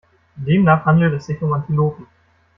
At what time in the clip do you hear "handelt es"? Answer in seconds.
0.85-1.27